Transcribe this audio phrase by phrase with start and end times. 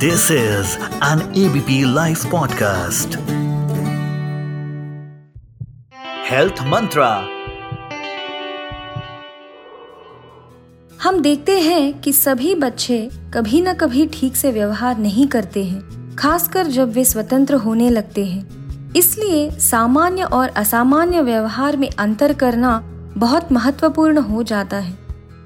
[0.00, 3.16] This is an ABP Life podcast.
[6.28, 7.10] Health Mantra.
[11.02, 16.16] हम देखते हैं कि सभी बच्चे कभी न कभी ठीक से व्यवहार नहीं करते हैं,
[16.16, 22.78] खासकर जब वे स्वतंत्र होने लगते हैं इसलिए सामान्य और असामान्य व्यवहार में अंतर करना
[23.16, 24.98] बहुत महत्वपूर्ण हो जाता है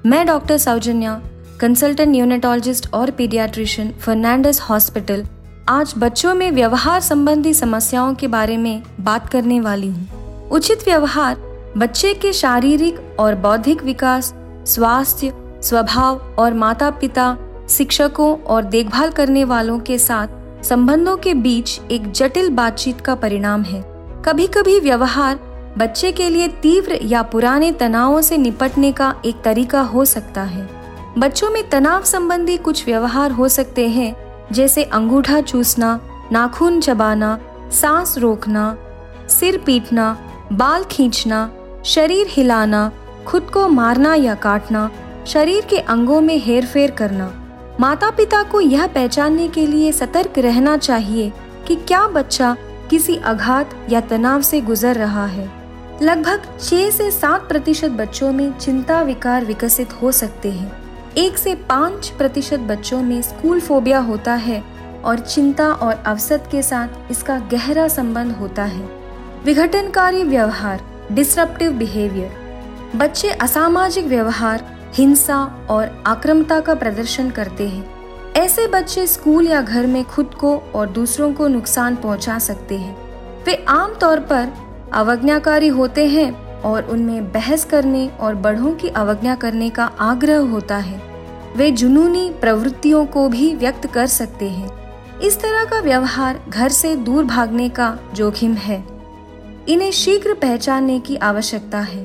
[0.05, 1.21] मैं डॉक्टर सौजन्या
[1.59, 5.23] कंसल्टेंट न्यूनेटोलॉजिस्ट और पीडियाट्रिशियन फर्नांडस हॉस्पिटल
[5.69, 11.37] आज बच्चों में व्यवहार संबंधी समस्याओं के बारे में बात करने वाली हूँ। उचित व्यवहार,
[11.77, 14.33] बच्चे के शारीरिक और बौद्धिक विकास,
[14.65, 15.31] स्वास्थ्य,
[15.63, 17.37] स्वभाव और माता पिता
[17.69, 23.63] शिक्षकों और देखभाल करने वालों के साथ संबंधों के बीच एक जटिल बातचीत का परिणाम
[23.63, 23.83] है।
[24.25, 25.39] कभी कभी व्यवहार
[25.77, 30.74] बच्चे के लिए तीव्र या पुराने तनावों से निपटने का एक तरीका हो सकता है।
[31.17, 34.15] बच्चों में तनाव संबंधी कुछ व्यवहार हो सकते हैं,
[34.51, 35.99] जैसे अंगूठा चूसना,
[36.31, 37.39] नाखून चबाना,
[37.71, 38.77] सांस रोकना,
[39.29, 40.17] सिर पीटना,
[40.53, 41.51] बाल खींचना,
[41.85, 42.91] शरीर हिलाना,
[43.27, 44.91] खुद को मारना या काटना,
[45.27, 47.33] शरीर के अंगों में हेर फेर करना।
[47.79, 51.33] माता पिता को यह पहचानने के लिए सतर्क रहना चाहिए
[51.67, 52.57] कि क्या बच्चा
[52.89, 55.51] किसी आघात या तनाव से गुजर रहा है।
[56.01, 60.84] लगभग 6 से 7 प्रतिशत बच्चों में चिंता विकार विकसित हो सकते हैं।
[61.17, 64.63] एक से पाँच प्रतिशत बच्चों में स्कूल फोबिया होता है
[65.05, 68.89] और चिंता और अवसत के साथ इसका गहरा संबंध होता है।
[69.45, 72.33] विघटनकारी व्यवहार डिसरप्टिव बिहेवियर
[72.95, 79.87] बच्चे असामाजिक व्यवहार, हिंसा और आक्रमता का प्रदर्शन करते हैं। ऐसे बच्चे स्कूल या घर
[79.87, 82.95] में खुद को और दूसरों को नुकसान पहुँचा सकते हैं।
[83.43, 84.53] वे आमतौर पर
[84.93, 90.77] अवज्ञाकारी होते हैं और उनमें बहस करने और बढ़ों की अवज्ञा करने का आग्रह होता
[90.77, 91.01] है।
[91.57, 94.69] वे जुनूनी प्रवृत्तियों को भी व्यक्त कर सकते हैं।
[95.19, 98.83] इस तरह का व्यवहार घर से दूर भागने का जोखिम है।
[99.69, 102.03] इन्हें शीघ्र पहचानने की आवश्यकता है।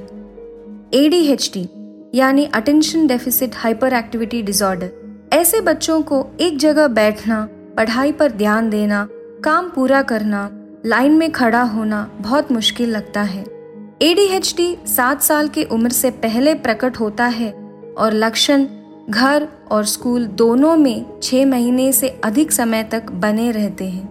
[0.94, 1.69] एडीएचडी
[2.15, 4.91] यानी attention deficit hyper activity disorder
[5.32, 9.09] ऐसे बच्चों को एक जगह बैठना, पढ़ाई पर ध्यान देना,
[9.44, 10.50] काम पूरा करना,
[10.87, 13.59] लाइन में खड़ा होना बहुत मुश्किल लगता है।
[14.03, 17.53] एडीएचडी सात साल की उम्र से पहले प्रकट होता है
[17.99, 18.66] और लक्षण
[19.11, 24.09] घर और स्कूल दोनों में छह महीने से अधिक समय तक बने रहते हैं।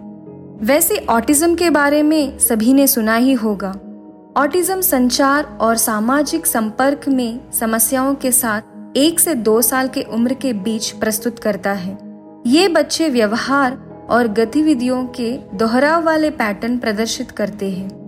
[0.62, 3.74] वैसे ऑटिज्म के बारे में सभी ने सुना ही होगा।
[4.36, 10.34] ऑटिज्म संचार और सामाजिक संपर्क में समस्याओं के साथ एक से दो साल के उम्र
[10.34, 11.98] के बीच प्रस्तुत करता है।
[12.46, 13.78] ये बच्चे व्यवहार
[14.10, 17.99] और गतिविधियों के दोहराव वाले पैटर्न प्रदर्शित करते हैं।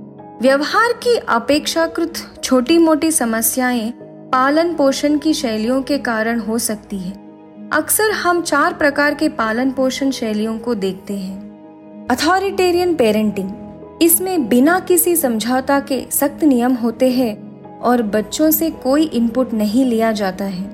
[0.43, 2.15] व्यवहार की अपेक्षाकृत
[2.45, 3.91] छोटी मोटी समस्याएँ
[4.33, 7.13] पालन पोषण की शैलियों के कारण हो सकती है।
[7.73, 14.79] अक्सर हम चार प्रकार के पालन पोषण शैलियों को देखते हैं। अथॉरिटेरियन पेरेंटिंग इसमें बिना
[14.81, 20.45] किसी समझौता के सख्त नियम होते हैं और बच्चों से कोई इनपुट नहीं लिया जाता
[20.45, 20.65] है।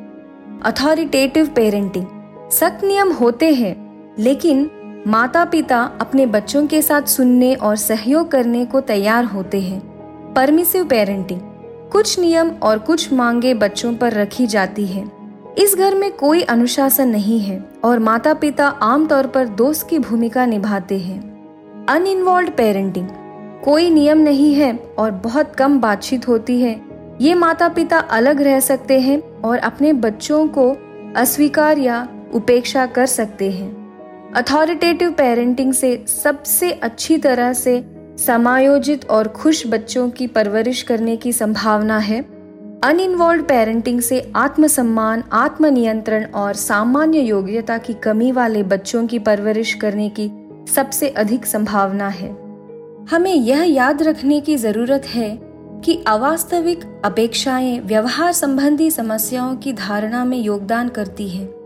[0.65, 2.07] अथॉरिटेटिव पेरेंटिंग
[2.53, 3.75] सख्त नियम होते हैं,
[4.19, 4.71] लेकिन
[5.07, 9.81] माता पिता अपने बच्चों के साथ सुनने और सहयोग करने को तैयार होते हैं।
[10.35, 11.41] परमिसिव पेरेंटिंग
[11.93, 15.11] कुछ नियम और कुछ मांगे बच्चों पर रखी जाती है।
[15.59, 20.47] इस घर में कोई अनुशासन नहीं है और माता पिता आमतौर पर दोस्त की भूमिका
[20.47, 21.21] निभाते हैं।
[21.87, 23.09] अनइन्वॉल्व पेरेंटिंग
[23.65, 26.81] कोई नियम नहीं है और बहुत कम बातचीत होती है।
[27.21, 30.77] ये माता पिता अलग रह सकते हैं और अपने बच्चों को
[31.17, 33.78] अस्वीकार या उपेक्षा कर सकते हैं।
[34.37, 37.85] अथॉरिटेटिव पेरेंटिंग से सबसे अच्छी तरह से
[38.19, 42.21] समायोजित और खुश बच्चों की परवरिश करने की संभावना है।
[42.85, 50.09] अनइन्वॉल्व पेरेंटिंग से आत्मसम्मान, आत्मनियंत्रण और सामान्य योग्यता की कमी वाले बच्चों की परवरिश करने
[50.09, 50.31] की
[50.75, 52.31] सबसे अधिक संभावना है।
[53.11, 55.39] हमें यह याद रखने की ज़रूरत है
[55.85, 61.58] कि अवास्तविक अपेक्षाएँ व्यवहार संबंधी समस्याओं की धारणा में योगदान करती है।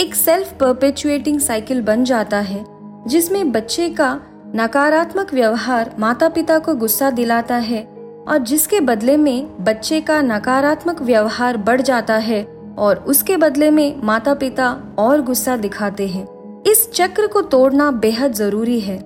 [0.00, 2.64] एक सेल्फ परपेचुएटिंग साइकिल बन जाता है,
[3.06, 4.20] जिसमें बच्चे का
[4.56, 7.82] नकारात्मक व्यवहार माता पिता को गुस्सा दिलाता है
[8.28, 12.42] और जिसके बदले में बच्चे का नकारात्मक व्यवहार बढ़ जाता है
[12.78, 16.26] और उसके बदले में माता पिता और गुस्सा दिखाते हैं।
[16.62, 18.98] इस चक्र को तोड़ना बेहद ज़रूरी है।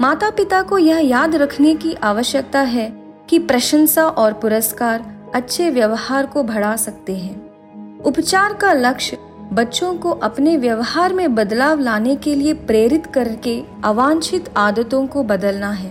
[0.00, 2.92] माता पिता को यह याद रखने की आवश्यकता है
[3.28, 5.04] कि प्रशंसा और पुरस्कार
[5.34, 9.16] अच्छे व्यवहार को बढ़ा सकते हैं। उपचार का लक्ष्य
[9.52, 15.70] बच्चों को अपने व्यवहार में बदलाव लाने के लिए प्रेरित करके अवांछित आदतों को बदलना
[15.70, 15.90] है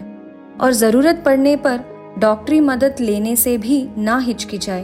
[0.61, 1.79] और ज़रूरत पड़ने पर
[2.19, 4.83] डॉक्टरी मदद लेने से भी ना हिचकिचाए।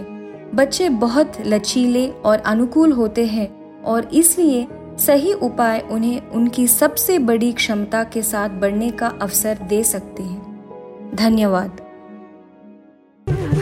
[0.56, 3.48] बच्चे बहुत लचीले और अनुकूल होते हैं
[3.84, 4.68] और इसलिए
[5.00, 11.16] सही उपाय उन्हें उनकी सबसे बड़ी क्षमता के साथ बढ़ने का अवसर दे सकते हैं।
[11.16, 11.82] धन्यवाद।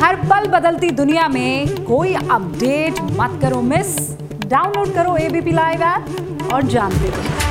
[0.01, 4.18] हर पल बदलती दुनिया में कोई अपडेट मत करो, मिस।
[4.54, 7.42] डाउनलोड करो एबीपी लाइव ऐप और जानते रहो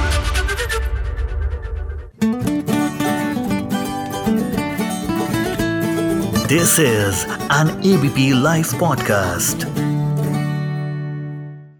[6.49, 7.25] this is
[7.59, 9.67] an ABP live podcast.